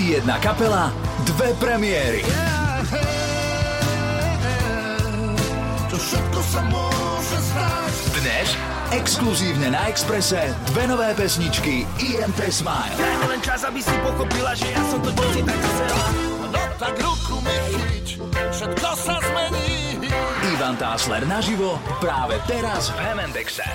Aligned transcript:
Jedna 0.00 0.40
kapela, 0.40 0.88
dve 1.28 1.52
premiéry. 1.60 2.24
To 5.92 5.96
všetko 6.00 6.40
sa 6.40 6.60
môže 6.72 7.36
stať. 7.36 7.92
Dnes 8.16 8.48
exkluzívne 8.96 9.76
na 9.76 9.92
Exprese 9.92 10.56
dve 10.72 10.88
nové 10.88 11.12
pesničky 11.12 11.84
IMT 12.00 12.48
Smile. 12.48 12.96
Len 13.28 13.44
čas, 13.44 13.60
aby 13.68 13.84
si 13.84 13.92
pochopila, 14.00 14.56
že 14.56 14.72
ja 14.72 14.80
som 14.88 15.04
to 15.04 15.12
deti 15.12 15.44
tak 15.44 15.60
chcela. 15.60 16.08
No 16.48 16.62
tak 16.80 16.94
ruku 16.96 17.36
mi 17.44 17.56
chyť, 17.76 18.06
všetko 18.56 18.88
sa 18.96 19.20
zmení. 19.20 20.00
Ivan 20.56 20.80
Tásler 20.80 21.28
naživo 21.28 21.76
práve 22.00 22.40
teraz 22.48 22.88
v 22.88 23.04
Hemendexe. 23.04 23.68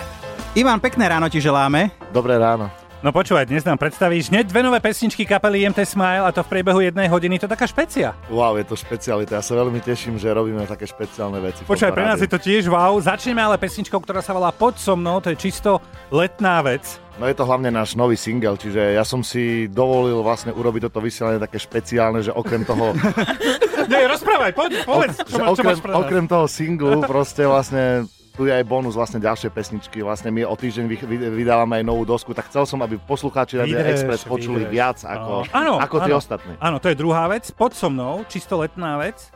Ivan, 0.57 0.81
pekné 0.81 1.05
ráno 1.05 1.29
ti 1.29 1.37
želáme. 1.37 1.93
Dobré 2.09 2.41
ráno. 2.41 2.84
No 3.05 3.13
počúvaj, 3.13 3.45
dnes 3.45 3.61
nám 3.61 3.77
predstavíš 3.77 4.33
hneď 4.33 4.49
dve 4.49 4.65
nové 4.65 4.81
pesničky 4.81 5.29
kapely 5.29 5.61
IMT 5.61 5.85
Smile 5.85 6.25
a 6.25 6.33
to 6.33 6.41
v 6.41 6.57
priebehu 6.57 6.81
jednej 6.81 7.05
hodiny. 7.05 7.37
To 7.37 7.45
taká 7.45 7.69
špecia. 7.69 8.17
Wow, 8.33 8.57
je 8.57 8.65
to 8.65 8.73
špecialita. 8.73 9.37
Ja 9.37 9.45
sa 9.45 9.53
veľmi 9.61 9.77
teším, 9.77 10.17
že 10.17 10.33
robíme 10.33 10.65
také 10.65 10.89
špeciálne 10.89 11.37
veci. 11.37 11.69
Počúvaj, 11.69 11.93
pre 11.93 12.01
nás 12.01 12.17
je 12.17 12.25
to 12.25 12.41
tiež 12.41 12.65
wow. 12.65 12.97
Začneme 12.97 13.45
ale 13.45 13.61
pesničkou, 13.61 14.01
ktorá 14.01 14.25
sa 14.25 14.33
volá 14.33 14.49
Pod 14.49 14.81
so 14.81 14.97
mnou. 14.97 15.21
To 15.21 15.29
je 15.29 15.37
čisto 15.37 15.85
letná 16.09 16.65
vec. 16.65 16.97
No 17.21 17.29
je 17.29 17.37
to 17.37 17.45
hlavne 17.45 17.69
náš 17.69 17.93
nový 17.93 18.17
single, 18.17 18.57
čiže 18.57 18.97
ja 18.97 19.05
som 19.05 19.21
si 19.21 19.69
dovolil 19.69 20.25
vlastne 20.25 20.49
urobiť 20.49 20.89
toto 20.89 20.97
vysielanie 20.97 21.37
také 21.37 21.61
špeciálne, 21.61 22.25
že 22.25 22.33
okrem 22.33 22.65
toho, 22.65 22.91
Nie, 23.85 24.09
rozprávaj, 24.09 24.51
poď, 24.57 24.71
povedz, 24.81 25.15
čo, 25.29 25.37
má, 25.37 25.53
čo 25.53 25.61
okrem, 25.61 25.77
máš 25.77 25.79
okrem 25.93 26.25
toho 26.25 26.45
singlu 26.49 27.05
proste 27.05 27.45
vlastne 27.45 28.09
tu 28.35 28.43
je 28.43 28.51
aj 28.51 28.63
bonus 28.63 28.93
vlastne 28.93 29.17
ďalšie 29.17 29.49
pesničky. 29.49 29.99
Vlastne 29.99 30.29
my 30.29 30.43
o 30.43 30.53
týždeň 30.53 30.85
vy- 30.85 31.01
vy- 31.01 31.31
vydávame 31.33 31.79
aj 31.79 31.85
novú 31.85 32.03
dosku, 32.03 32.31
tak 32.31 32.47
chcel 32.47 32.63
som, 32.63 32.79
aby 32.79 32.95
poslucháči 32.97 33.55
Vydrž, 33.57 34.03
Express 34.03 34.21
počuli 34.23 34.63
viac 34.63 34.99
ako, 35.01 35.47
Áno, 35.49 35.79
ako 35.79 35.95
tie 36.01 36.11
áno. 36.11 36.19
ostatní. 36.19 36.53
Áno, 36.59 36.77
to 36.77 36.87
je 36.87 36.95
druhá 36.95 37.25
vec. 37.25 37.47
Pod 37.49 37.71
so 37.71 37.87
mnou, 37.87 38.27
čisto 38.27 38.59
letná 38.59 38.99
vec. 38.99 39.31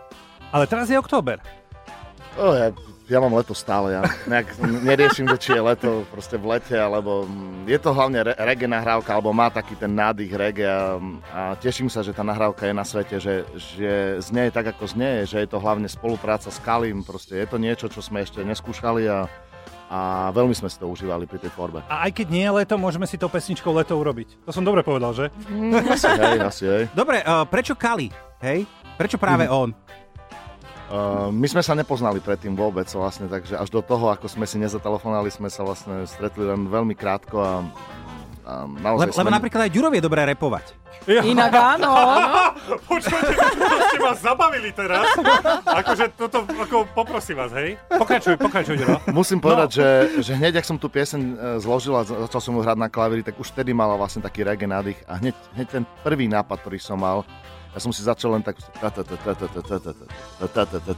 Ale 0.50 0.66
teraz 0.66 0.88
je 0.88 0.98
október. 0.98 1.40
O, 2.40 2.56
ja, 2.56 2.72
ja 3.12 3.20
mám 3.20 3.36
leto 3.36 3.52
stále, 3.52 4.00
ja 4.00 4.02
nejak 4.32 4.56
neriešim, 4.64 5.28
že 5.28 5.38
či 5.42 5.50
je 5.58 5.62
leto 5.66 6.08
proste 6.08 6.40
v 6.40 6.56
lete, 6.56 6.78
alebo 6.78 7.28
mm, 7.28 7.68
je 7.68 7.80
to 7.82 7.92
hlavne 7.92 8.24
re, 8.24 8.34
reggae 8.38 8.70
nahrávka, 8.70 9.12
alebo 9.12 9.36
má 9.36 9.52
taký 9.52 9.76
ten 9.76 9.92
nádych 9.92 10.32
reggae 10.32 10.72
a, 10.72 10.96
a 11.36 11.42
teším 11.60 11.92
sa, 11.92 12.00
že 12.00 12.16
tá 12.16 12.24
nahrávka 12.24 12.64
je 12.64 12.72
na 12.72 12.86
svete, 12.88 13.20
že, 13.20 13.44
že 13.60 14.24
znie 14.24 14.56
tak, 14.56 14.72
ako 14.72 14.88
znie, 14.88 15.28
že 15.28 15.44
je 15.44 15.50
to 15.52 15.60
hlavne 15.60 15.90
spolupráca 15.92 16.48
s 16.48 16.64
Kalim, 16.64 17.04
proste 17.04 17.36
je 17.36 17.48
to 17.50 17.60
niečo, 17.60 17.92
čo 17.92 18.00
sme 18.00 18.24
ešte 18.24 18.40
neskúšali 18.40 19.04
a, 19.12 19.28
a 19.92 20.00
veľmi 20.32 20.56
sme 20.56 20.72
si 20.72 20.80
to 20.80 20.88
užívali 20.88 21.28
pri 21.28 21.44
tej 21.44 21.52
tvorbe. 21.60 21.84
A 21.92 22.08
aj 22.08 22.24
keď 22.24 22.28
nie 22.32 22.48
je 22.48 22.56
leto, 22.56 22.80
môžeme 22.80 23.04
si 23.04 23.20
tou 23.20 23.28
pesničkou 23.28 23.76
leto 23.76 24.00
urobiť. 24.00 24.48
To 24.48 24.56
som 24.56 24.64
dobre 24.64 24.80
povedal, 24.80 25.12
že? 25.12 25.26
Asi 25.92 26.08
hej, 26.08 26.40
asi 26.40 26.64
hej. 26.70 26.84
Dobre, 26.96 27.20
uh, 27.20 27.44
prečo 27.50 27.76
Kali? 27.76 28.08
Hej? 28.40 28.64
Prečo 28.96 29.20
práve 29.20 29.50
on? 29.52 29.76
Uh, 30.90 31.30
my 31.30 31.46
sme 31.46 31.62
sa 31.62 31.78
nepoznali 31.78 32.18
predtým 32.18 32.58
vôbec 32.58 32.90
vlastne, 32.90 33.30
takže 33.30 33.62
až 33.62 33.70
do 33.70 33.86
toho, 33.86 34.10
ako 34.10 34.26
sme 34.26 34.50
si 34.50 34.58
nezatelefonali, 34.58 35.30
sme 35.30 35.46
sa 35.46 35.62
vlastne 35.62 36.02
stretli 36.10 36.50
len 36.50 36.66
veľmi 36.66 36.98
krátko 36.98 37.38
a, 37.38 37.62
naozaj 38.82 39.14
Le- 39.14 39.18
lebo 39.22 39.30
sme... 39.30 39.38
napríklad 39.38 39.62
aj 39.70 39.72
Ďurovi 39.72 39.96
je 40.02 40.04
dobré 40.04 40.22
repovať. 40.26 40.66
Inak 41.08 41.54
áno. 41.54 41.90
Počkajte, 42.90 43.34
to 43.38 43.78
ste 43.88 44.00
ma 44.02 44.14
zabavili 44.18 44.70
teraz. 44.74 45.06
Akože 45.64 46.12
toto, 46.18 46.44
ako 46.46 46.86
poprosím 46.92 47.40
vás, 47.40 47.54
hej? 47.56 47.78
Pokračuj, 47.88 48.36
pokračuj, 48.36 48.76
Ďuro. 48.78 48.98
Musím 49.14 49.40
povedať, 49.40 49.70
no. 49.70 49.76
že, 49.80 49.88
že 50.22 50.32
hneď, 50.36 50.60
ak 50.60 50.66
som 50.68 50.78
tú 50.82 50.92
pieseň 50.92 51.22
e, 51.22 51.34
zložil 51.64 51.94
a 51.96 52.04
za- 52.04 52.20
začal 52.28 52.42
som 52.42 52.54
ju 52.58 52.62
hrať 52.66 52.78
na 52.78 52.90
klavíri, 52.92 53.24
tak 53.24 53.38
už 53.40 53.54
vtedy 53.54 53.72
mala 53.72 53.96
vlastne 53.96 54.26
taký 54.26 54.44
reggae 54.44 54.68
nádych 54.68 55.00
a 55.08 55.18
hneď, 55.18 55.36
hneď 55.56 55.68
ten 55.70 55.84
prvý 56.04 56.28
nápad, 56.28 56.58
ktorý 56.62 56.78
som 56.82 57.00
mal, 57.00 57.24
ja 57.70 57.80
som 57.80 57.94
si 57.94 58.02
začal 58.02 58.34
len 58.34 58.42
tak 58.42 58.58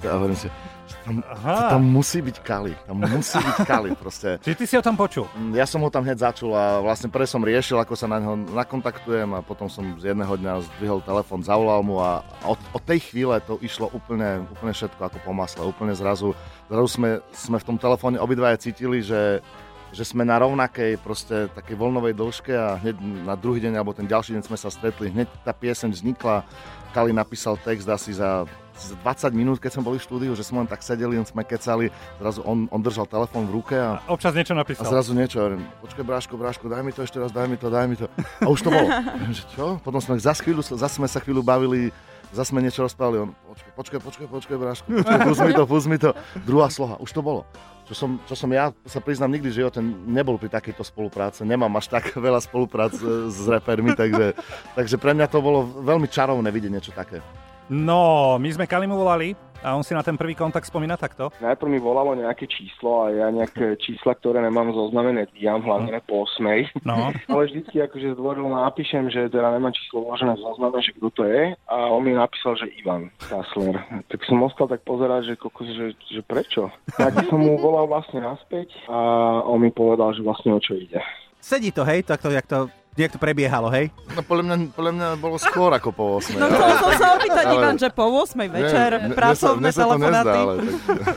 a 0.08 0.16
hovorím 0.16 0.38
si, 0.40 0.48
že 0.88 0.96
tam, 1.04 1.16
tam 1.44 1.82
musí 1.84 2.24
byť 2.24 2.38
Kali, 2.40 2.74
tam 2.88 3.04
musí 3.04 3.38
byť 3.40 3.58
Kali 3.68 3.90
proste. 3.96 4.40
Či 4.40 4.56
ty 4.56 4.64
si 4.64 4.76
ho 4.80 4.84
tam 4.84 4.96
počul? 4.96 5.28
Mm, 5.36 5.52
Ja 5.56 5.68
som 5.68 5.84
ho 5.84 5.90
tam 5.92 6.08
hneď 6.08 6.24
začul 6.24 6.56
a 6.56 6.80
vlastne 6.80 7.12
pre 7.12 7.28
som 7.28 7.44
riešil, 7.44 7.76
ako 7.76 7.96
sa 8.00 8.08
na 8.08 8.24
neho 8.24 8.40
nakontaktujem 8.40 9.36
a 9.36 9.44
potom 9.44 9.68
som 9.68 9.84
z 10.00 10.16
jedného 10.16 10.32
dňa 10.32 10.64
zdvihol 10.78 11.04
telefon, 11.04 11.44
zavolal 11.44 11.84
mu 11.84 12.00
a 12.00 12.24
od, 12.48 12.60
od 12.72 12.84
tej 12.88 13.04
chvíle 13.12 13.36
to 13.44 13.60
išlo 13.60 13.92
úplne, 13.92 14.48
úplne 14.48 14.72
všetko 14.72 15.00
ako 15.12 15.18
po 15.28 15.32
masle, 15.36 15.68
úplne 15.68 15.92
zrazu, 15.92 16.32
zrazu 16.72 16.88
sme, 16.88 17.10
sme 17.36 17.58
v 17.60 17.68
tom 17.68 17.76
telefóne 17.76 18.16
obidvaja 18.16 18.56
cítili, 18.56 19.04
že 19.04 19.44
že 19.92 20.08
sme 20.08 20.24
na 20.24 20.40
rovnakej 20.40 21.00
proste 21.04 21.52
takej 21.52 21.76
voľnovej 21.76 22.16
dĺžke 22.16 22.54
a 22.56 22.80
hneď 22.80 22.96
na 23.28 23.36
druhý 23.36 23.60
deň 23.60 23.76
alebo 23.76 23.92
ten 23.92 24.08
ďalší 24.08 24.40
deň 24.40 24.44
sme 24.48 24.58
sa 24.58 24.72
stretli, 24.72 25.12
hneď 25.12 25.28
tá 25.44 25.52
pieseň 25.52 25.92
vznikla, 25.92 26.48
Kali 26.92 27.16
napísal 27.16 27.56
text 27.56 27.88
asi 27.88 28.12
za, 28.12 28.44
za 28.76 28.96
20 29.00 29.32
minút, 29.32 29.64
keď 29.64 29.80
sme 29.80 29.88
boli 29.88 29.96
v 29.96 30.04
štúdiu, 30.04 30.32
že 30.36 30.44
sme 30.44 30.60
len 30.60 30.68
tak 30.68 30.84
sedeli, 30.84 31.16
len 31.16 31.24
sme 31.24 31.40
kecali, 31.48 31.88
zrazu 32.20 32.44
on, 32.44 32.68
on 32.68 32.84
držal 32.84 33.08
telefón 33.08 33.48
v 33.48 33.64
ruke 33.64 33.80
a 33.80 34.04
Občas 34.12 34.36
niečo 34.36 34.52
a 34.52 34.60
napísal. 34.60 34.92
zrazu 34.92 35.16
niečo, 35.16 35.40
hovorím, 35.40 35.64
počkaj 35.80 36.04
Bráško, 36.04 36.36
Bráško, 36.36 36.68
daj 36.68 36.84
mi 36.84 36.92
to 36.92 37.08
ešte 37.08 37.16
raz, 37.16 37.32
daj 37.32 37.48
mi 37.48 37.56
to, 37.56 37.72
daj 37.72 37.88
mi 37.88 37.96
to. 37.96 38.12
A 38.44 38.48
už 38.52 38.60
to 38.60 38.70
bolo. 38.76 38.92
Že 39.40 39.44
čo? 39.56 39.66
Potom 39.80 40.04
sme 40.04 40.20
za 40.20 40.36
chvíľu, 40.36 40.60
zase 40.60 41.00
sme 41.00 41.08
sa 41.08 41.24
chvíľu 41.24 41.40
bavili, 41.40 41.96
zase 42.32 42.52
sme 42.52 42.64
niečo 42.64 42.84
rozprávali. 42.84 43.28
On, 43.28 43.30
počkaj, 43.52 43.72
počkaj, 43.76 44.00
počkaj, 44.02 44.28
počkaj, 44.28 44.58
Bráško, 44.58 44.88
počkaj, 44.88 45.20
pust 45.28 45.42
mi 45.44 45.54
to, 45.54 45.64
pust 45.68 45.88
mi 45.88 45.98
to. 46.00 46.10
Druhá 46.48 46.68
sloha, 46.72 46.96
už 47.00 47.12
to 47.12 47.22
bolo. 47.24 47.44
Čo 47.92 47.94
som, 47.94 48.10
čo 48.24 48.36
som 48.40 48.48
ja 48.56 48.72
sa 48.88 49.04
priznám 49.04 49.36
nikdy 49.36 49.52
v 49.52 49.58
živote 49.64 49.84
nebol 50.08 50.40
pri 50.40 50.48
takejto 50.48 50.80
spolupráce. 50.88 51.44
Nemám 51.44 51.76
až 51.76 51.92
tak 51.92 52.16
veľa 52.16 52.40
spoluprác 52.40 52.96
e, 52.96 53.28
s 53.28 53.44
repermi, 53.44 53.92
takže, 54.00 54.32
takže 54.80 54.96
pre 54.96 55.12
mňa 55.12 55.28
to 55.28 55.44
bolo 55.44 55.68
veľmi 55.84 56.08
čarovné 56.08 56.48
vidieť 56.56 56.72
niečo 56.72 56.96
také. 56.96 57.20
No, 57.68 58.36
my 58.40 58.50
sme 58.52 58.68
Kalimu 58.68 58.96
volali 58.96 59.51
a 59.62 59.78
on 59.78 59.86
si 59.86 59.94
na 59.94 60.02
ten 60.02 60.18
prvý 60.18 60.34
kontakt 60.34 60.66
spomína 60.66 60.98
takto. 60.98 61.30
Najprv 61.38 61.70
mi 61.70 61.80
volalo 61.80 62.18
nejaké 62.18 62.50
číslo 62.50 63.06
a 63.06 63.14
ja 63.14 63.28
nejaké 63.30 63.78
čísla, 63.78 64.18
ktoré 64.18 64.42
nemám 64.42 64.74
zoznamené, 64.74 65.30
dvíjam 65.30 65.62
hlavne 65.62 66.02
po 66.06 66.26
8. 66.26 66.82
No. 66.82 67.14
Ale 67.32 67.42
vždycky 67.48 67.82
akože 67.86 68.18
zdvoril 68.18 68.50
napíšem, 68.50 69.14
že 69.14 69.30
teda 69.30 69.54
nemám 69.54 69.74
číslo 69.74 70.10
uložené 70.10 70.34
v 70.38 70.44
zozname, 70.44 70.78
že 70.82 70.92
kto 70.98 71.08
to 71.14 71.24
je 71.30 71.54
a 71.54 71.76
on 71.94 72.02
mi 72.02 72.18
napísal, 72.18 72.58
že 72.58 72.74
Ivan 72.82 73.14
Kassler. 73.22 73.78
Tak 74.10 74.20
som 74.26 74.42
ostal 74.42 74.66
tak 74.66 74.82
pozerať, 74.82 75.32
že, 75.32 75.34
kokos, 75.38 75.70
že, 75.70 75.94
že 76.10 76.22
prečo? 76.26 76.74
Tak 76.98 77.30
som 77.30 77.38
mu 77.38 77.56
volal 77.62 77.86
vlastne 77.86 78.26
naspäť 78.26 78.74
a 78.90 78.98
on 79.46 79.62
mi 79.62 79.70
povedal, 79.70 80.18
že 80.18 80.26
vlastne 80.26 80.58
o 80.58 80.60
čo 80.60 80.74
ide. 80.74 80.98
Sedí 81.42 81.74
to, 81.74 81.82
hej? 81.82 82.06
Takto, 82.06 82.30
jak 82.30 82.46
to, 82.46 82.70
jak 83.02 83.14
to 83.14 83.20
prebiehalo, 83.20 83.68
hej? 83.70 83.90
No 84.12 84.22
podľa 84.22 84.44
mňa, 84.44 84.56
podľa 84.72 84.92
mňa 84.94 85.08
bolo 85.18 85.38
skôr 85.38 85.72
ako 85.72 85.90
po 85.90 86.04
8. 86.20 86.38
No 86.38 86.46
chcel 86.48 86.70
som 86.78 86.92
sa 86.96 87.08
opýtať, 87.16 87.46
Ale- 87.46 87.56
Ivan, 87.58 87.76
že 87.76 87.90
po 87.90 88.06
8 88.08 88.48
večer, 88.48 88.90
mne- 88.98 89.14
pracovné 89.14 89.70
sa 89.70 89.84
to 89.84 89.98
nezdá, 89.98 90.24
telefonáty. 90.24 90.38
ale 90.38 90.54
tak... 90.56 90.66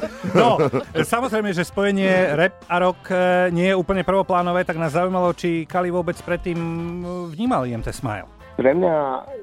No, 0.35 0.49
samozrejme, 0.97 1.51
že 1.51 1.63
spojenie 1.63 2.11
rap 2.35 2.59
a 2.67 2.77
rock 2.81 3.07
e, 3.07 3.17
nie 3.51 3.71
je 3.71 3.77
úplne 3.77 4.03
prvoplánové, 4.03 4.67
tak 4.67 4.75
nás 4.75 4.91
zaujímalo, 4.91 5.31
či 5.31 5.63
Kali 5.65 5.89
vôbec 5.89 6.19
predtým 6.19 6.59
e, 6.59 7.05
vnímal 7.31 7.63
IMT 7.65 7.87
Smile. 7.89 8.27
Pre 8.55 8.71
mňa 8.71 8.95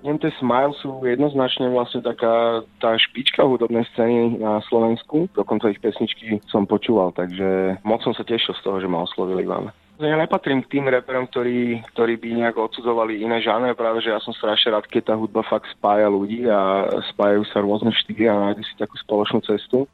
MT 0.07 0.39
Smile 0.39 0.71
sú 0.79 1.03
jednoznačne 1.03 1.67
vlastne 1.67 1.99
taká 1.99 2.63
tá 2.79 2.95
špička 2.95 3.43
hudobnej 3.43 3.83
scény 3.91 4.39
na 4.39 4.63
Slovensku. 4.63 5.27
Dokonca 5.35 5.67
ich 5.67 5.83
pesničky 5.83 6.39
som 6.47 6.63
počúval, 6.63 7.11
takže 7.11 7.75
moc 7.83 7.99
som 8.03 8.15
sa 8.15 8.23
tešil 8.23 8.55
z 8.55 8.63
toho, 8.63 8.79
že 8.79 8.87
ma 8.87 9.03
oslovili 9.03 9.43
vám. 9.43 9.67
Ja 10.01 10.17
nepatrím 10.17 10.65
k 10.65 10.77
tým 10.77 10.89
reperom, 10.89 11.29
ktorí, 11.29 11.85
ktorí 11.93 12.17
by 12.17 12.27
nejak 12.41 12.57
odsudzovali 12.57 13.21
iné 13.21 13.37
žánre, 13.37 13.77
práve 13.77 14.01
že 14.01 14.09
ja 14.09 14.17
som 14.17 14.33
strašne 14.33 14.73
rád, 14.73 14.89
keď 14.89 15.13
tá 15.13 15.15
hudba 15.15 15.45
fakt 15.45 15.69
spája 15.77 16.09
ľudí 16.09 16.49
a 16.49 16.89
spájajú 17.13 17.45
sa 17.53 17.61
rôzne 17.61 17.93
štýly 17.93 18.25
a 18.25 18.33
nájdu 18.33 18.65
si 18.65 18.73
takú 18.81 18.97
spoločnú 18.97 19.45
cestu. 19.45 19.85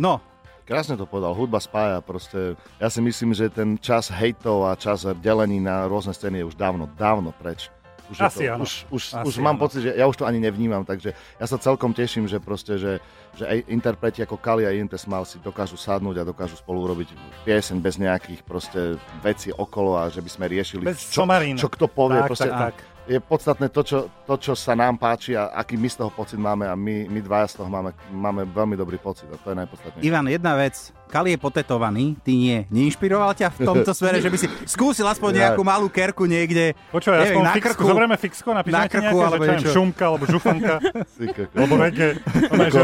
No, 0.00 0.24
Krásne 0.68 1.00
to 1.00 1.08
povedal, 1.08 1.32
hudba 1.32 1.64
spája 1.64 2.04
proste. 2.04 2.52
Ja 2.76 2.92
si 2.92 3.00
myslím, 3.00 3.32
že 3.32 3.48
ten 3.48 3.80
čas 3.80 4.12
hejtov 4.12 4.68
a 4.68 4.76
čas 4.76 5.00
delení 5.24 5.64
na 5.64 5.88
rôzne 5.88 6.12
scény 6.12 6.44
je 6.44 6.48
už 6.52 6.60
dávno, 6.60 6.84
dávno 6.92 7.32
preč. 7.32 7.72
Už, 8.08 8.18
Asi 8.24 8.48
to, 8.48 8.54
áno. 8.56 8.64
už, 8.64 8.72
už, 8.88 9.02
Asi 9.20 9.26
už 9.28 9.34
mám 9.44 9.60
pocit, 9.60 9.84
že 9.84 9.92
ja 9.92 10.08
už 10.08 10.16
to 10.16 10.24
ani 10.24 10.40
nevnímam, 10.40 10.80
takže 10.80 11.12
ja 11.12 11.46
sa 11.46 11.60
celkom 11.60 11.92
teším, 11.92 12.24
že 12.24 12.40
proste, 12.40 12.80
že, 12.80 13.04
že 13.36 13.44
aj 13.44 13.68
interpreti 13.68 14.24
ako 14.24 14.40
Kali 14.40 14.64
a 14.64 14.72
Inte 14.72 14.96
Smal 14.96 15.28
si 15.28 15.36
dokážu 15.44 15.76
sadnúť 15.76 16.24
a 16.24 16.28
dokážu 16.28 16.56
spolu 16.56 16.88
urobiť 16.88 17.12
pieseň 17.44 17.76
bez 17.84 18.00
nejakých 18.00 18.40
proste 18.48 18.96
vecí 19.20 19.52
okolo 19.52 20.00
a 20.00 20.08
že 20.08 20.24
by 20.24 20.30
sme 20.32 20.44
riešili, 20.48 20.88
Bez 20.88 21.12
čo, 21.12 21.28
čo 21.28 21.68
kto 21.68 21.84
povie. 21.86 22.24
Tak, 22.24 22.28
proste, 22.32 22.48
tak, 22.48 22.72
tak. 22.72 22.97
Je 23.08 23.16
podstatné 23.24 23.72
to 23.72 23.80
čo, 23.80 23.98
to, 24.28 24.34
čo 24.36 24.52
sa 24.52 24.76
nám 24.76 25.00
páči 25.00 25.32
a 25.32 25.48
aký 25.56 25.80
my 25.80 25.88
z 25.88 26.04
toho 26.04 26.12
pocit 26.12 26.36
máme 26.36 26.68
a 26.68 26.76
my, 26.76 27.08
my 27.08 27.20
dvaja 27.24 27.48
z 27.48 27.64
toho 27.64 27.68
máme, 27.72 27.96
máme 28.12 28.44
veľmi 28.44 28.76
dobrý 28.76 29.00
pocit 29.00 29.24
a 29.32 29.40
to 29.40 29.48
je 29.48 29.56
najpodstatnejšie. 29.64 30.04
Ivan, 30.04 30.28
jedna 30.28 30.52
vec. 30.60 30.92
Kali 31.08 31.32
je 31.32 31.40
potetovaný, 31.40 32.20
ty 32.20 32.36
nie. 32.36 32.68
Neinšpiroval 32.68 33.32
ťa 33.32 33.48
v 33.56 33.58
tomto 33.64 33.92
smere, 33.98 34.20
že 34.20 34.28
by 34.28 34.36
si 34.36 34.44
skúsil 34.68 35.08
aspoň 35.08 35.40
nejakú 35.40 35.64
malú 35.64 35.88
kerku 35.88 36.28
niekde, 36.28 36.76
Počúvaj, 36.92 37.32
aspoň 37.32 37.42
na 37.48 37.52
fixku, 37.56 37.72
krku. 37.72 37.88
zoberieme 37.88 38.16
fixko, 38.20 38.48
napíšeme 38.52 38.76
Na 38.76 38.84
krku, 38.92 39.16
nejaké, 39.16 39.24
alebo 39.24 39.42
že 39.48 39.54
čo 39.56 39.68
šumka, 39.72 40.04
alebo 40.04 40.24
žufanka, 40.28 40.74
alebo 41.56 41.74
reggae. 41.80 42.12
Ono 42.52 42.62
je, 42.68 42.72
že. 42.76 42.80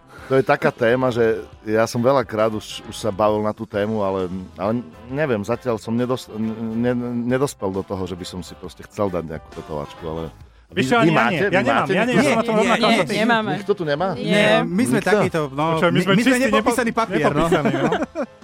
to 0.30 0.38
je 0.38 0.46
taká 0.46 0.70
téma, 0.70 1.10
že 1.10 1.42
ja 1.66 1.82
som 1.90 1.98
veľakrát 1.98 2.54
už, 2.54 2.86
už 2.86 2.94
sa 2.94 3.10
bavil 3.10 3.42
na 3.42 3.50
tú 3.50 3.66
tému, 3.66 4.06
ale, 4.06 4.30
ale 4.54 4.78
neviem, 5.10 5.42
zatiaľ 5.42 5.82
som 5.82 5.90
nedos, 5.90 6.30
ne, 6.38 6.94
nedospel 7.26 7.74
do 7.74 7.82
toho, 7.82 8.06
že 8.06 8.14
by 8.14 8.22
som 8.22 8.38
si 8.38 8.54
proste 8.54 8.86
chcel 8.86 9.10
dať 9.10 9.26
nejakú 9.26 9.50
tetovačku, 9.58 10.02
ale... 10.06 10.30
Vieš 10.70 10.86
čo, 10.86 10.96
ani 11.02 11.10
ja 11.10 11.26
nie. 11.26 11.40
Ja 11.50 11.60
nemám, 11.66 11.86
ja 11.90 12.02
nie, 12.06 12.14
ja 12.14 12.22
som 12.22 12.38
na 12.38 12.44
tom 12.46 12.54
Nie, 12.54 12.60
rovnako 12.62 12.86
nie, 12.86 12.98
ty. 13.02 13.14
Nemáme. 13.26 13.52
Nikto 13.58 13.72
tu 13.74 13.82
nemá? 13.82 14.08
Nie, 14.14 14.62
my 14.62 14.82
sme 14.86 14.98
Nikto? 15.02 15.10
takíto, 15.10 15.40
no, 15.50 15.64
Počkaj, 15.74 15.90
my 15.90 16.00
sme 16.00 16.12
čistí, 16.14 16.42
nepopísaný 16.46 16.90
nepo- 16.94 17.00
papier, 17.02 17.30
no. 17.34 17.44
no. 17.50 17.90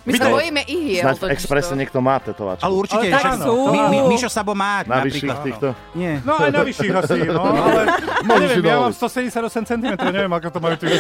My 0.07 0.11
sa 0.19 0.27
bojíme 0.35 0.63
ihiel. 0.67 1.03
Snáď 1.07 1.17
v 1.39 1.79
niekto 1.79 1.99
má 2.03 2.19
tetovačku. 2.19 2.63
Ale 2.67 2.75
určite, 2.75 3.07
Ale 3.07 3.15
tak 3.15 3.47
sú. 3.47 3.55
Mi, 3.71 3.81
mi, 3.91 3.99
Mišo 4.11 4.31
Sabo 4.31 4.59
má 4.59 4.83
Na 4.83 5.03
napríklad. 5.03 5.39
týchto? 5.43 5.69
Nie. 5.95 6.19
No 6.27 6.35
aj 6.35 6.51
na 6.51 6.63
vyšších 6.67 6.95
asi, 6.95 7.19
no, 7.31 7.43
ale 7.67 7.83
neviem, 8.27 8.63
ja 8.63 8.75
mám 8.79 8.91
dovoliť. 8.91 9.63
178 9.63 9.71
cm, 9.71 9.95
neviem, 10.11 10.33
ako 10.35 10.49
to 10.51 10.59
majú 10.59 10.75
tu. 10.79 10.87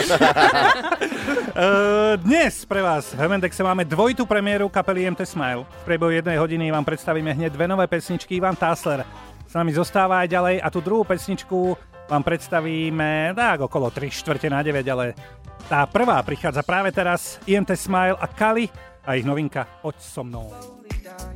Eh, 1.56 2.14
Dnes 2.20 2.69
pre 2.69 2.84
vás 2.84 3.17
v 3.17 3.25
Hemendexe 3.25 3.64
máme 3.64 3.88
dvojitú 3.88 4.28
premiéru 4.28 4.69
kapely 4.69 5.08
MT 5.08 5.25
Smile. 5.25 5.64
V 5.64 5.82
priebehu 5.88 6.12
jednej 6.12 6.37
hodiny 6.37 6.69
vám 6.69 6.84
predstavíme 6.84 7.32
hneď 7.32 7.56
dve 7.56 7.64
nové 7.64 7.88
pesničky. 7.88 8.37
Ivan 8.37 8.52
Tásler 8.52 9.08
s 9.46 9.54
nami 9.54 9.70
zostáva 9.70 10.26
aj 10.26 10.28
ďalej 10.28 10.56
a 10.58 10.69
tú 10.69 10.82
druhú 10.82 11.06
pesničku 11.06 11.78
vám 12.06 12.22
predstavíme 12.22 13.34
tak 13.34 13.66
okolo 13.66 13.90
3 13.90 14.10
čtvrte 14.10 14.50
na 14.50 14.62
9, 14.62 14.82
ale 14.90 15.14
tá 15.66 15.87
prvá 15.87 16.22
prichádza 16.22 16.62
práve 16.62 16.94
teraz 16.94 17.43
IMT 17.46 17.75
Smile 17.75 18.19
a 18.19 18.26
Kali 18.31 18.70
a 19.06 19.19
ich 19.19 19.26
novinka 19.26 19.66
Poď 19.82 19.96
so 20.02 20.22
mnou. 20.22 20.50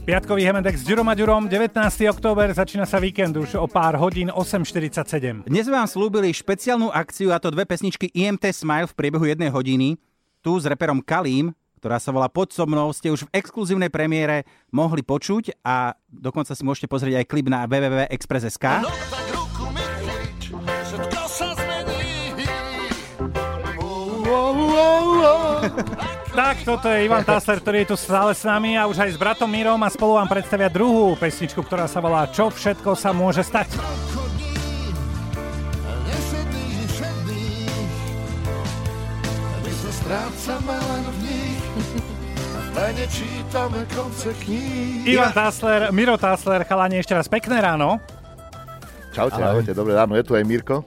Piatkový 0.00 0.42
Hemendex 0.42 0.82
s 0.82 0.86
Ďurom 0.86 1.06
a 1.06 1.14
Ďurom, 1.14 1.46
19. 1.46 1.76
október, 2.10 2.50
začína 2.50 2.88
sa 2.88 2.98
víkend 2.98 3.36
už 3.36 3.54
o 3.60 3.66
pár 3.70 3.94
hodín 4.00 4.32
8.47. 4.32 5.46
Dnes 5.46 5.66
vám 5.70 5.86
slúbili 5.86 6.34
špeciálnu 6.34 6.90
akciu 6.90 7.30
a 7.30 7.38
to 7.38 7.52
dve 7.52 7.62
pesničky 7.68 8.10
IMT 8.10 8.50
Smile 8.50 8.90
v 8.90 8.96
priebehu 8.96 9.28
jednej 9.28 9.52
hodiny. 9.52 10.00
Tu 10.40 10.52
s 10.56 10.64
reperom 10.64 11.04
Kalím, 11.04 11.52
ktorá 11.80 11.96
sa 11.96 12.12
volá 12.12 12.28
Pod 12.28 12.52
so 12.52 12.68
mnou, 12.68 12.92
ste 12.92 13.08
už 13.08 13.24
v 13.26 13.32
exkluzívnej 13.40 13.88
premiére 13.88 14.44
mohli 14.68 15.00
počuť 15.00 15.64
a 15.64 15.96
dokonca 16.12 16.52
si 16.52 16.60
môžete 16.60 16.92
pozrieť 16.92 17.24
aj 17.24 17.26
klip 17.26 17.48
na 17.48 17.64
www.express.sk. 17.64 18.84
No 18.84 18.92
tak 26.36 26.56
toto 26.68 26.86
je 26.92 27.08
Ivan 27.08 27.24
Tasler, 27.24 27.64
ktorý 27.64 27.84
je 27.84 27.88
tu 27.92 27.96
stále 27.96 28.36
s 28.36 28.44
nami 28.44 28.76
a 28.76 28.84
už 28.84 29.00
aj 29.00 29.10
s 29.16 29.18
bratom 29.18 29.48
Mírom 29.48 29.80
a 29.80 29.88
spolu 29.88 30.20
vám 30.20 30.28
predstavia 30.28 30.68
druhú 30.68 31.16
pesničku, 31.16 31.64
ktorá 31.64 31.88
sa 31.88 32.04
volá 32.04 32.28
Čo 32.28 32.52
všetko 32.52 32.92
sa 32.92 33.16
môže 33.16 33.40
stať. 33.40 33.72
Strácame 40.10 40.74
len 40.74 41.04
v 41.06 41.16
nich. 41.22 41.39
A 42.70 42.94
nečítame 42.94 43.82
konce 43.90 44.30
kníh. 44.46 45.02
Ivan 45.10 45.34
Tasler, 45.34 45.90
Miro 45.90 46.14
Tasler, 46.14 46.62
chalani, 46.62 47.02
ešte 47.02 47.18
raz 47.18 47.26
pekné 47.26 47.58
ráno. 47.58 47.98
Čaute, 49.10 49.42
ahojte, 49.42 49.74
dobré 49.74 49.98
ráno, 49.98 50.14
je 50.14 50.22
tu 50.22 50.38
aj 50.38 50.44
Mirko. 50.46 50.86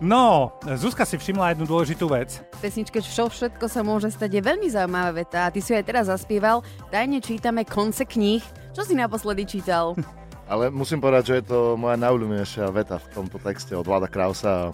No, 0.00 0.56
Zuzka 0.80 1.04
si 1.04 1.20
všimla 1.20 1.52
jednu 1.52 1.68
dôležitú 1.68 2.08
vec. 2.08 2.40
pesničke 2.62 3.04
Čo 3.04 3.28
všetko 3.28 3.68
sa 3.68 3.84
môže 3.84 4.08
stať 4.08 4.40
je 4.40 4.42
veľmi 4.46 4.70
zaujímavá 4.72 5.12
veta 5.12 5.44
a 5.44 5.52
ty 5.52 5.60
si 5.60 5.74
ju 5.74 5.76
aj 5.76 5.84
teraz 5.84 6.08
zaspieval. 6.08 6.64
Tajne 6.88 7.20
čítame 7.20 7.68
konce 7.68 8.08
kníh. 8.08 8.40
Čo 8.72 8.88
si 8.88 8.96
naposledy 8.96 9.44
čítal? 9.44 9.92
Ale 10.52 10.72
musím 10.72 11.04
povedať, 11.04 11.24
že 11.28 11.34
je 11.42 11.44
to 11.52 11.58
moja 11.76 12.00
najobľúbenejšia 12.00 12.72
veta 12.72 12.96
v 12.96 13.06
tomto 13.12 13.36
texte 13.42 13.76
od 13.76 13.84
Vlada 13.84 14.08
Krausa. 14.08 14.72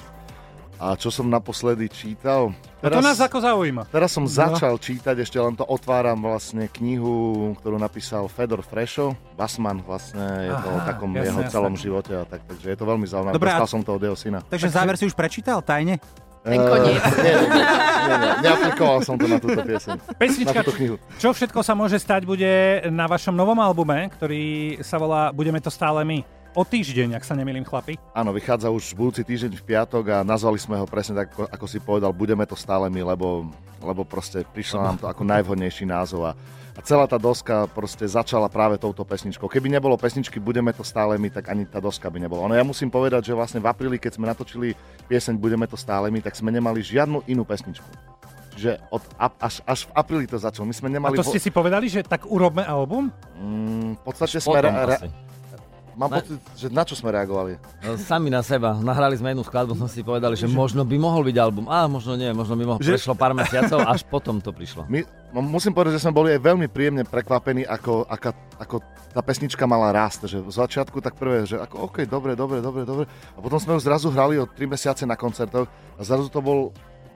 A 0.76 0.94
čo 0.94 1.08
som 1.08 1.26
naposledy 1.26 1.86
čítal? 1.86 2.50
A 2.78 2.88
to 2.88 2.98
nás 2.98 3.16
ako 3.16 3.38
zaujíma. 3.38 3.86
Teraz 3.88 4.10
som 4.10 4.26
začal 4.26 4.76
čítať, 4.76 5.16
ešte 5.16 5.36
len 5.36 5.54
to 5.54 5.62
otváram 5.62 6.18
vlastne 6.18 6.66
knihu, 6.68 7.14
ktorú 7.56 7.76
napísal 7.76 8.26
Fedor 8.26 8.60
Frešo, 8.60 9.14
Basman 9.32 9.80
vlastne, 9.80 10.20
je 10.44 10.54
to 10.54 10.68
o 10.68 10.80
takom 10.82 11.10
jasné, 11.10 11.24
jeho 11.24 11.40
jasné. 11.40 11.52
celom 11.52 11.74
živote 11.74 12.12
a 12.12 12.24
tak, 12.24 12.42
takže 12.44 12.66
je 12.66 12.76
to 12.76 12.84
veľmi 12.84 13.06
zaujímavé. 13.06 13.32
Dobre, 13.32 13.48
a- 13.48 13.56
Dostal 13.56 13.70
som 13.70 13.82
to 13.82 13.94
od 13.94 14.02
jeho 14.02 14.14
syna. 14.14 14.42
Takže 14.42 14.68
záver 14.68 14.94
si 14.94 15.04
už 15.04 15.14
prečítal 15.14 15.58
tajne? 15.60 15.96
Ten 16.44 16.60
koniec. 16.60 17.00
Nie, 17.16 17.34
nie, 17.40 17.64
nie, 18.04 18.16
nie, 18.20 18.32
neaplikoval 18.44 19.00
som 19.00 19.16
to 19.16 19.24
na 19.24 19.40
túto 19.40 19.64
pieseň. 19.64 19.96
Pesnička, 20.14 20.52
Na 20.52 20.60
túto 20.60 20.76
knihu. 20.76 21.00
čo 21.16 21.32
všetko 21.32 21.64
sa 21.64 21.72
môže 21.72 21.96
stať, 21.96 22.28
bude 22.28 22.44
na 22.92 23.08
vašom 23.08 23.32
novom 23.32 23.56
albume, 23.56 24.12
ktorý 24.12 24.42
sa 24.84 25.00
volá 25.00 25.32
Budeme 25.32 25.56
to 25.56 25.72
stále 25.72 26.04
my. 26.04 26.20
O 26.54 26.62
týždeň, 26.62 27.18
ak 27.18 27.26
sa 27.26 27.34
nemýlim, 27.34 27.66
chlapi. 27.66 27.98
Áno, 28.14 28.30
vychádza 28.30 28.70
už 28.70 28.94
budúci 28.94 29.26
týždeň 29.26 29.58
v 29.58 29.66
piatok 29.74 30.04
a 30.14 30.16
nazvali 30.22 30.54
sme 30.54 30.78
ho 30.78 30.86
presne 30.86 31.18
tak, 31.18 31.34
ako, 31.34 31.50
ako 31.50 31.66
si 31.66 31.82
povedal, 31.82 32.14
budeme 32.14 32.46
to 32.46 32.54
stále 32.54 32.86
my, 32.86 33.02
lebo, 33.02 33.50
lebo 33.82 34.06
proste 34.06 34.46
prišlo 34.46 34.78
nám 34.78 34.96
to 35.02 35.10
ako 35.10 35.26
najvhodnejší 35.26 35.82
názov 35.82 36.30
a, 36.30 36.38
a 36.78 36.80
celá 36.86 37.10
tá 37.10 37.18
doska 37.18 37.66
proste 37.74 38.06
začala 38.06 38.46
práve 38.46 38.78
touto 38.78 39.02
pesničkou. 39.02 39.50
Keby 39.50 39.66
nebolo 39.66 39.98
pesničky 39.98 40.38
Budeme 40.38 40.70
to 40.70 40.86
stále 40.86 41.18
my, 41.18 41.26
tak 41.26 41.50
ani 41.50 41.66
tá 41.66 41.82
doska 41.82 42.06
by 42.06 42.22
nebola. 42.22 42.46
No 42.46 42.54
ja 42.54 42.62
musím 42.62 42.86
povedať, 42.86 43.30
že 43.30 43.34
vlastne 43.34 43.58
v 43.58 43.66
apríli, 43.74 43.98
keď 43.98 44.14
sme 44.14 44.30
natočili 44.30 44.78
pieseň 45.10 45.34
Budeme 45.34 45.66
to 45.66 45.74
stále 45.74 46.06
my, 46.06 46.22
tak 46.22 46.38
sme 46.38 46.54
nemali 46.54 46.78
žiadnu 46.86 47.26
inú 47.26 47.42
pesničku. 47.42 48.14
Čiže 48.54 48.78
od, 48.94 49.02
a- 49.18 49.34
až, 49.42 49.58
až 49.66 49.90
v 49.90 49.92
apríli 49.98 50.30
to 50.30 50.38
začalo. 50.38 50.70
My 50.70 50.74
sme 50.78 50.86
A 50.86 51.02
nemali... 51.02 51.18
to 51.18 51.26
ste 51.26 51.42
si 51.42 51.50
povedali, 51.50 51.90
že 51.90 52.06
tak 52.06 52.30
urobme 52.30 52.62
album? 52.62 53.10
Mm, 53.42 53.98
v 53.98 54.02
podstate 54.06 54.38
sme... 54.38 54.62
Potom 54.62 54.70
Re, 54.70 54.86
re. 54.86 54.98
Mám 55.94 56.08
Ne. 56.08 56.18
pocit, 56.18 56.38
že 56.54 56.66
na 56.68 56.82
čo 56.82 56.92
sme 56.92 57.08
reagovali? 57.08 57.58
No, 57.80 57.94
Sami 57.96 58.28
na 58.28 58.40
seba. 58.40 58.74
Nahrali 58.74 59.14
sme 59.14 59.30
jednu 59.30 59.42
skladbu, 59.42 59.74
sme 59.74 59.86
si 59.86 60.00
povedali, 60.00 60.34
že 60.34 60.46
možno 60.46 60.82
by 60.82 60.96
mohol 60.96 61.22
byť 61.22 61.36
album. 61.36 61.66
A 61.66 61.86
možno 61.86 62.14
nie, 62.14 62.28
možno 62.30 62.54
by 62.54 62.64
mohol. 62.64 62.78
Že- 62.78 62.94
Prešlo 62.94 63.14
pár 63.14 63.32
mesiacov, 63.32 63.78
až 63.84 64.02
potom 64.04 64.38
to 64.38 64.50
prišlo. 64.50 64.84
My, 64.86 65.02
no, 65.30 65.40
musím 65.40 65.70
povedať, 65.70 65.96
že 65.96 66.02
sme 66.02 66.12
boli 66.12 66.30
aj 66.30 66.40
veľmi 66.40 66.66
príjemne 66.66 67.02
prekvapení, 67.02 67.62
ako, 67.62 68.04
ako, 68.04 68.28
ako 68.58 68.76
tá 69.10 69.20
pesnička 69.20 69.64
mala 69.64 69.90
rast. 69.90 70.22
Že 70.22 70.40
v 70.40 70.52
začiatku 70.52 70.98
tak 70.98 71.14
prvé, 71.14 71.44
že 71.44 71.56
ako 71.56 71.86
OK, 71.86 72.04
dobre, 72.04 72.34
dobre, 72.34 72.58
dobre, 72.58 72.82
dobre. 72.82 73.04
A 73.32 73.38
potom 73.38 73.56
sme 73.56 73.74
ju 73.74 73.80
zrazu 73.80 74.08
hrali 74.08 74.36
o 74.36 74.44
3 74.44 74.58
mesiace 74.66 75.02
na 75.02 75.14
koncertoch 75.14 75.66
a 75.94 76.00
zrazu 76.00 76.26
to 76.26 76.38
bol 76.38 76.74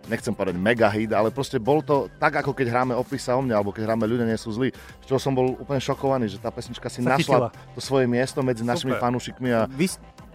nechcem 0.08 0.32
povedať 0.32 0.56
mega 0.56 0.88
hit, 0.88 1.12
ale 1.12 1.28
proste 1.28 1.60
bol 1.60 1.84
to 1.84 2.08
tak, 2.16 2.40
ako 2.40 2.56
keď 2.56 2.66
hráme 2.72 2.92
Opisa 2.96 3.36
o 3.36 3.40
mne, 3.40 3.54
alebo 3.54 3.70
keď 3.70 3.92
hráme 3.92 4.08
Ľudia 4.08 4.26
nie 4.26 4.40
sú 4.40 4.50
zlí, 4.50 4.72
z 4.74 5.04
čoho 5.06 5.20
som 5.20 5.36
bol 5.36 5.54
úplne 5.54 5.78
šokovaný, 5.78 6.26
že 6.26 6.40
tá 6.40 6.48
pesnička 6.48 6.88
si 6.88 7.04
Sa 7.04 7.14
našla 7.14 7.52
chytila. 7.52 7.74
to 7.76 7.80
svoje 7.84 8.08
miesto 8.08 8.40
medzi 8.40 8.64
našimi 8.64 8.96
Super. 8.96 9.04
fanúšikmi 9.04 9.48
a 9.52 9.60
Vy, 9.68 9.86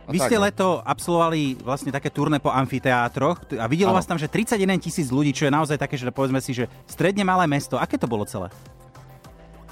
vy 0.04 0.20
tak, 0.20 0.28
ste 0.30 0.38
no. 0.38 0.44
leto 0.46 0.68
absolvovali 0.84 1.58
vlastne 1.64 1.90
také 1.90 2.12
turné 2.12 2.38
po 2.38 2.52
amfiteátroch 2.52 3.56
a 3.56 3.66
videlo 3.72 3.96
Áno. 3.96 3.98
vás 3.98 4.06
tam, 4.06 4.20
že 4.20 4.28
31 4.28 4.78
tisíc 4.78 5.08
ľudí, 5.10 5.32
čo 5.32 5.48
je 5.48 5.52
naozaj 5.52 5.80
také, 5.80 5.96
že 5.96 6.12
povedzme 6.12 6.44
si, 6.44 6.52
že 6.52 6.68
stredne 6.86 7.24
malé 7.24 7.48
mesto. 7.48 7.80
Aké 7.80 7.96
to 7.96 8.06
bolo 8.06 8.28
celé? 8.28 8.52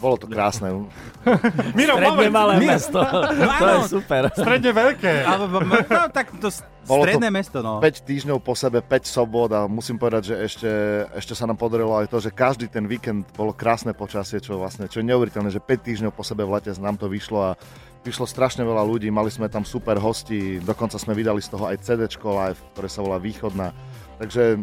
Bolo 0.02 0.18
to 0.18 0.26
krásne. 0.26 0.74
Miro, 1.78 1.94
Stredne 1.96 2.10
moment, 2.10 2.34
malé 2.34 2.54
Miro. 2.58 2.74
mesto. 2.74 3.00
to 3.06 3.46
áno. 3.46 3.86
je 3.86 3.94
super. 4.02 4.22
stredne 4.34 4.72
veľké. 4.74 5.14
Ale, 5.22 5.46
no, 5.46 6.02
tak 6.10 6.34
to 6.42 6.50
Bolo 6.82 7.06
to 7.06 7.14
stredné 7.14 7.30
mesto, 7.30 7.62
no. 7.62 7.78
5 7.78 8.10
týždňov 8.10 8.42
po 8.42 8.58
sebe, 8.58 8.82
5 8.82 9.06
sobot 9.06 9.54
a 9.54 9.70
musím 9.70 10.02
povedať, 10.02 10.34
že 10.34 10.36
ešte, 10.42 10.72
ešte 11.14 11.34
sa 11.38 11.46
nám 11.46 11.62
podarilo 11.62 11.94
aj 11.94 12.10
to, 12.10 12.18
že 12.18 12.34
každý 12.34 12.66
ten 12.66 12.90
víkend 12.90 13.30
bolo 13.38 13.54
krásne 13.54 13.94
počasie, 13.94 14.42
čo 14.42 14.58
vlastne, 14.58 14.90
čo 14.90 14.98
je 14.98 15.06
neuveriteľné, 15.14 15.54
že 15.54 15.62
5 15.62 15.70
týždňov 15.88 16.12
po 16.18 16.26
sebe 16.26 16.42
v 16.42 16.58
lete 16.58 16.74
nám 16.82 16.98
to 16.98 17.06
vyšlo 17.06 17.54
a 17.54 17.58
vyšlo 18.02 18.26
strašne 18.26 18.66
veľa 18.66 18.82
ľudí, 18.82 19.14
mali 19.14 19.30
sme 19.30 19.46
tam 19.46 19.62
super 19.62 20.02
hosti, 20.02 20.58
dokonca 20.58 20.98
sme 20.98 21.14
vydali 21.14 21.38
z 21.38 21.54
toho 21.54 21.70
aj 21.70 21.86
CD 21.86 22.10
live, 22.10 22.60
ktoré 22.74 22.90
sa 22.90 23.06
volá 23.06 23.22
Východná. 23.22 23.70
Takže 24.18 24.58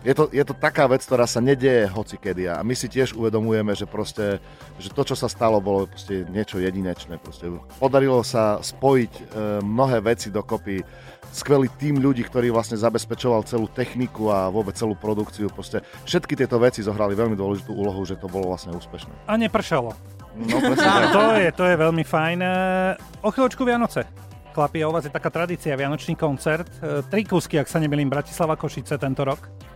je 0.00 0.14
to, 0.16 0.32
je 0.32 0.44
to 0.44 0.56
taká 0.56 0.88
vec, 0.88 1.04
ktorá 1.04 1.28
sa 1.28 1.44
nedieje 1.44 1.84
hocikedy 1.92 2.48
a 2.48 2.64
my 2.64 2.72
si 2.72 2.88
tiež 2.88 3.12
uvedomujeme, 3.12 3.76
že 3.76 3.84
proste, 3.84 4.40
že 4.80 4.88
to, 4.88 5.04
čo 5.04 5.16
sa 5.16 5.28
stalo, 5.28 5.60
bolo 5.60 5.84
proste 5.84 6.24
niečo 6.32 6.56
jedinečné. 6.56 7.20
Proste 7.20 7.52
podarilo 7.76 8.24
sa 8.24 8.64
spojiť 8.64 9.12
e, 9.12 9.22
mnohé 9.60 10.00
veci 10.00 10.32
dokopy, 10.32 10.80
skvelý 11.36 11.68
tým 11.76 12.00
ľudí, 12.00 12.24
ktorý 12.24 12.48
vlastne 12.48 12.80
zabezpečoval 12.80 13.44
celú 13.44 13.68
techniku 13.68 14.32
a 14.32 14.48
vôbec 14.48 14.72
celú 14.72 14.96
produkciu. 14.96 15.52
Proste 15.52 15.84
všetky 16.08 16.32
tieto 16.32 16.56
veci 16.56 16.80
zohrali 16.80 17.12
veľmi 17.12 17.36
dôležitú 17.36 17.70
úlohu, 17.70 18.00
že 18.08 18.16
to 18.16 18.26
bolo 18.26 18.56
vlastne 18.56 18.72
úspešné. 18.72 19.28
A 19.28 19.36
nepršalo. 19.36 19.92
No 20.40 20.56
presne. 20.64 20.88
To 21.16 21.36
je, 21.36 21.48
to 21.52 21.64
je 21.68 21.76
veľmi 21.76 22.04
fajn. 22.08 22.38
E, 22.40 22.52
O 23.20 23.28
chvíľočku 23.28 23.68
Vianoce. 23.68 24.08
Chlapi, 24.50 24.82
u 24.82 24.90
vás 24.90 25.06
je 25.06 25.12
taká 25.14 25.30
tradícia, 25.30 25.76
Vianočný 25.76 26.16
koncert. 26.16 26.66
E, 26.80 27.04
Tri 27.06 27.22
kúsky, 27.28 27.60
ak 27.60 27.68
sa 27.68 27.78
nemýlim, 27.78 28.08
Bratislava 28.08 28.56
Košice 28.56 28.96
tento 28.96 29.22
rok. 29.22 29.69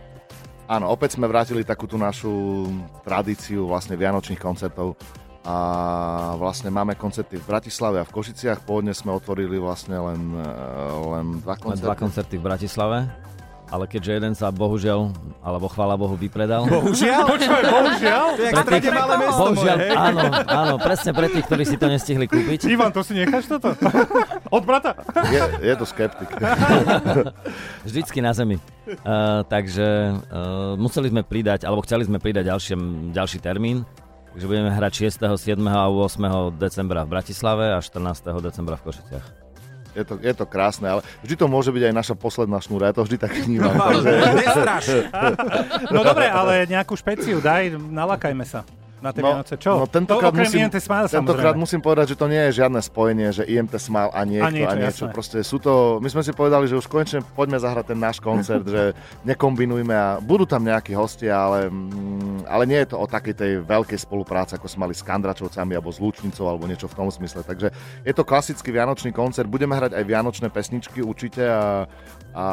Áno, 0.65 0.89
opäť 0.89 1.21
sme 1.21 1.29
vrátili 1.29 1.61
takú 1.61 1.85
tú 1.85 1.93
našu 1.93 2.65
tradíciu 3.05 3.69
vlastne 3.69 3.93
Vianočných 3.93 4.41
koncertov 4.41 4.97
a 5.45 5.57
vlastne 6.41 6.73
máme 6.73 6.97
koncerty 6.97 7.37
v 7.37 7.45
Bratislave 7.45 8.01
a 8.01 8.07
v 8.07 8.09
Košiciach. 8.09 8.65
Pôvodne 8.65 8.97
sme 8.97 9.13
otvorili 9.13 9.61
vlastne 9.61 10.01
len, 10.01 10.33
eh, 10.33 11.05
len 11.05 11.37
dva 11.37 11.53
koncerty. 11.53 11.85
dva 11.85 11.95
koncerty 11.95 12.35
v 12.41 12.43
Bratislave. 12.49 12.97
Ale 13.69 13.89
keďže 13.89 14.11
jeden 14.21 14.33
sa 14.37 14.53
bohužiaľ, 14.53 15.09
alebo 15.41 15.65
chvála 15.69 15.97
Bohu, 15.97 16.13
vypredal. 16.13 16.69
Bohužiaľ? 16.69 17.25
Počkaj, 17.33 17.63
bohužiaľ. 17.65 18.25
To 18.37 18.41
je 18.41 18.49
extrémne 18.53 18.91
malé 18.93 19.13
mesto 19.17 19.41
Bohužiaľ, 19.41 19.77
moje, 19.77 19.89
hej? 19.89 19.97
áno, 19.97 20.21
áno, 20.45 20.73
presne 20.77 21.11
pre 21.17 21.27
tých, 21.33 21.45
ktorí 21.49 21.63
si 21.65 21.75
to 21.77 21.87
nestihli 21.89 22.25
kúpiť. 22.29 22.59
Ivan, 22.69 22.93
to 22.93 23.01
si 23.01 23.17
necháš 23.17 23.49
toto? 23.49 23.73
Od 24.55 24.63
brata? 24.63 24.93
Je, 25.33 25.41
je 25.65 25.73
to 25.73 25.85
skeptik. 25.89 26.29
Vždycky 27.87 28.19
na 28.21 28.31
zemi. 28.37 28.61
Uh, 28.85 29.41
takže 29.49 30.13
uh, 30.13 30.77
museli 30.77 31.09
sme 31.09 31.25
pridať, 31.25 31.65
alebo 31.65 31.81
chceli 31.81 32.05
sme 32.05 32.21
pridať 32.21 32.53
ďalšie, 32.53 32.75
ďalší 33.13 33.39
termín. 33.41 33.81
Takže 34.35 34.51
budeme 34.51 34.67
hrať 34.67 35.15
6., 35.15 35.39
7. 35.39 35.55
a 35.71 35.87
8. 35.87 36.59
decembra 36.59 37.07
v 37.07 37.09
Bratislave 37.15 37.71
a 37.71 37.79
14. 37.79 38.35
decembra 38.43 38.75
v 38.75 38.83
Košiciach. 38.91 39.44
Je 39.95 40.03
to, 40.03 40.19
je 40.19 40.33
to 40.35 40.45
krásne, 40.45 40.85
ale 40.91 41.01
vždy 41.23 41.35
to 41.39 41.47
môže 41.47 41.71
byť 41.71 41.83
aj 41.87 41.93
naša 41.95 42.15
posledná 42.19 42.59
šnúra, 42.59 42.91
ja 42.91 42.95
to 42.99 43.07
vždy 43.07 43.15
tak 43.15 43.31
vnímam. 43.31 43.71
No, 43.73 44.03
takže... 44.03 45.07
No 45.95 46.03
dobre, 46.03 46.27
ale 46.27 46.67
nejakú 46.67 46.99
špeciu 46.99 47.39
daj, 47.39 47.79
nalakajme 47.79 48.43
sa 48.43 48.67
na 49.05 49.13
tie 49.13 49.21
Vianoce. 49.21 49.53
Čo? 49.61 49.71
No, 49.77 49.85
tentokrát, 49.85 50.33
to 50.33 50.41
musím, 50.41 50.65
IMT 50.65 50.77
Smile, 50.81 51.05
tentokrát 51.05 51.53
musím 51.53 51.81
povedať, 51.85 52.05
že 52.11 52.15
to 52.17 52.25
nie 52.25 52.41
je 52.49 52.51
žiadne 52.65 52.81
spojenie, 52.81 53.29
že 53.29 53.45
IMT 53.45 53.77
Smile 53.77 54.09
a 54.09 54.21
niekto 54.25 54.49
A 54.49 54.49
niečo, 54.49 54.65
a 54.65 54.73
niečo. 54.73 55.05
jasné. 55.05 55.13
Proste 55.13 55.37
sú 55.45 55.61
to, 55.61 56.01
my 56.01 56.09
sme 56.09 56.25
si 56.25 56.33
povedali, 56.33 56.65
že 56.65 56.73
už 56.73 56.89
konečne 56.89 57.21
poďme 57.37 57.61
zahrať 57.61 57.93
ten 57.93 57.99
náš 58.01 58.17
koncert, 58.17 58.65
že 58.65 58.97
nekombinujme 59.21 59.93
a 59.93 60.17
budú 60.17 60.49
tam 60.49 60.65
nejakí 60.65 60.97
hostia, 60.97 61.37
ale, 61.37 61.69
mm, 61.69 62.49
ale 62.49 62.63
nie 62.65 62.79
je 62.81 62.89
to 62.89 62.97
o 62.97 63.05
takej 63.05 63.35
tej 63.37 63.51
veľkej 63.61 63.99
spolupráci, 64.01 64.57
ako 64.57 64.65
sme 64.65 64.89
mali 64.89 64.97
s 64.97 65.05
Kandračovcami 65.05 65.77
alebo 65.77 65.93
s 65.93 66.01
Lúčnicou 66.01 66.49
alebo 66.49 66.65
niečo 66.65 66.89
v 66.89 66.97
tom 66.97 67.13
smysle. 67.13 67.45
Takže 67.45 67.69
je 68.01 68.13
to 68.15 68.25
klasický 68.25 68.73
vianočný 68.73 69.13
koncert, 69.13 69.45
budeme 69.45 69.77
hrať 69.77 69.93
aj 69.93 70.03
vianočné 70.03 70.47
pesničky 70.49 71.05
určite 71.05 71.45
a, 71.45 71.85
a 72.33 72.45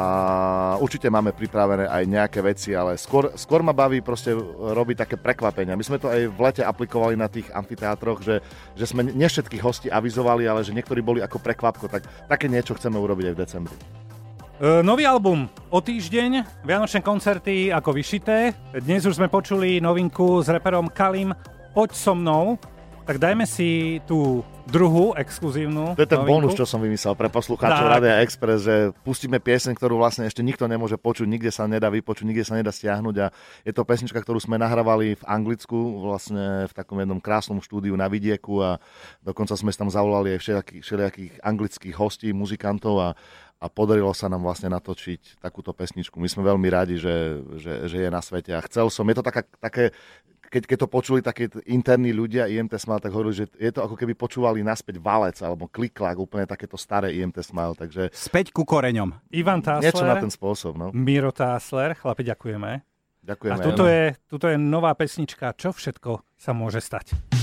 určite 0.77 1.09
máme 1.09 1.33
pripravené 1.33 1.89
aj 1.89 2.03
nejaké 2.05 2.39
veci, 2.43 2.75
ale 2.75 2.99
skôr, 2.99 3.33
skôr 3.33 3.63
ma 3.63 3.73
baví 3.73 4.03
proste 4.03 4.35
robiť 4.59 5.07
také 5.07 5.15
prekvapenia. 5.15 5.79
My 5.79 5.85
sme 5.85 5.97
to 5.97 6.11
aj 6.11 6.27
v 6.29 6.39
lete 6.43 6.61
aplikovali 6.67 7.15
na 7.15 7.31
tých 7.31 7.47
amfiteátroch, 7.55 8.19
že, 8.19 8.43
že 8.75 8.85
sme 8.85 9.07
ne 9.07 9.27
všetkých 9.27 9.63
hostí 9.63 9.87
avizovali, 9.87 10.43
ale 10.43 10.67
že 10.67 10.75
niektorí 10.75 10.99
boli 10.99 11.23
ako 11.23 11.39
prekvapko, 11.39 11.87
tak 11.87 12.03
také 12.27 12.51
niečo 12.51 12.75
chceme 12.75 12.99
urobiť 12.99 13.31
aj 13.31 13.35
v 13.35 13.41
decembri. 13.41 13.77
E, 14.59 14.83
nový 14.83 15.07
album 15.07 15.47
o 15.71 15.79
týždeň, 15.79 16.63
Vianočné 16.67 17.01
koncerty 17.01 17.71
ako 17.71 17.95
vyšité. 17.95 18.53
Dnes 18.75 19.07
už 19.07 19.17
sme 19.17 19.31
počuli 19.31 19.79
novinku 19.79 20.43
s 20.43 20.51
reperom 20.51 20.91
Kalim 20.91 21.31
Poď 21.73 21.89
so 21.95 22.13
mnou. 22.13 22.59
Tak 23.03 23.19
dajme 23.19 23.43
si 23.43 23.99
tú 24.07 24.47
druhú 24.63 25.11
exkluzívnu 25.19 25.99
To 25.99 26.03
je 26.03 26.07
ten 26.07 26.23
novinku. 26.23 26.47
bonus, 26.47 26.55
čo 26.55 26.63
som 26.63 26.79
vymyslel 26.79 27.19
pre 27.19 27.27
poslucháčov. 27.27 27.99
Radia 27.99 28.23
Express, 28.23 28.63
že 28.63 28.75
pustíme 29.03 29.43
pieseň, 29.43 29.75
ktorú 29.75 29.99
vlastne 29.99 30.23
ešte 30.23 30.39
nikto 30.39 30.71
nemôže 30.71 30.95
počuť, 30.95 31.27
nikde 31.27 31.51
sa 31.51 31.67
nedá 31.67 31.91
vypočuť, 31.91 32.23
nikde 32.23 32.47
sa 32.47 32.55
nedá 32.55 32.71
stiahnuť 32.71 33.15
a 33.19 33.27
je 33.67 33.73
to 33.75 33.83
pesnička, 33.83 34.23
ktorú 34.23 34.39
sme 34.39 34.55
nahrávali 34.55 35.19
v 35.19 35.23
Anglicku, 35.27 35.99
vlastne 35.99 36.71
v 36.71 36.73
takom 36.73 36.95
jednom 37.03 37.19
krásnom 37.19 37.59
štúdiu 37.59 37.91
na 37.99 38.07
vidieku 38.07 38.63
a 38.63 38.79
dokonca 39.19 39.59
sme 39.59 39.75
tam 39.75 39.91
zavolali 39.91 40.39
aj 40.39 40.39
všelijakých, 40.39 40.81
všelijakých 40.87 41.33
anglických 41.43 41.95
hostí, 41.99 42.31
muzikantov 42.31 43.03
a, 43.03 43.09
a 43.59 43.65
podarilo 43.67 44.15
sa 44.15 44.31
nám 44.31 44.47
vlastne 44.47 44.71
natočiť 44.71 45.43
takúto 45.43 45.75
pesničku. 45.75 46.15
My 46.23 46.31
sme 46.31 46.47
veľmi 46.47 46.71
radi, 46.71 46.95
že, 46.95 47.43
že, 47.59 47.91
že 47.91 47.97
je 47.99 48.07
na 48.07 48.23
svete 48.23 48.55
a 48.55 48.63
chcel 48.63 48.87
som, 48.87 49.03
je 49.11 49.15
to 49.19 49.27
taká, 49.27 49.43
také, 49.59 49.91
keď, 50.53 50.63
keď 50.69 50.77
to 50.85 50.87
počuli 50.87 51.19
také 51.25 51.49
interní 51.65 52.13
ľudia 52.13 52.45
IMT 52.45 52.77
Smile, 52.77 53.01
tak 53.01 53.09
hovorili, 53.09 53.41
že 53.41 53.45
je 53.57 53.73
to 53.73 53.81
ako 53.81 53.97
keby 53.97 54.13
počúvali 54.13 54.61
naspäť 54.61 55.01
valec 55.01 55.33
alebo 55.41 55.65
kliklák, 55.65 56.21
úplne 56.21 56.45
takéto 56.45 56.77
staré 56.77 57.09
IMT 57.17 57.41
Smile, 57.41 57.73
takže 57.73 58.13
Späť 58.13 58.53
ku 58.53 58.61
koreňom. 58.61 59.17
Ivan 59.33 59.65
niečo 59.65 60.05
na 60.05 60.13
Tásler, 60.13 60.29
ten 60.29 60.33
spôsob. 60.33 60.77
No. 60.77 60.93
Miro 60.93 61.33
Tásler, 61.33 61.97
chlapi, 61.97 62.21
ďakujeme. 62.21 62.85
Ďakujem. 63.23 63.53
A 63.55 63.57
tuto 63.65 63.83
je, 63.89 64.13
tuto 64.27 64.51
je 64.51 64.59
nová 64.59 64.91
pesnička 64.99 65.55
Čo 65.55 65.71
všetko 65.71 66.21
sa 66.35 66.51
môže 66.51 66.83
stať. 66.83 67.41